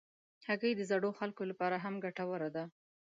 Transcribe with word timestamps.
هګۍ 0.47 0.73
د 0.77 0.81
زړو 0.91 1.09
خلکو 1.19 1.43
لپاره 1.51 1.75
هم 1.83 1.95
ګټوره 2.05 2.49
ده. 2.55 2.63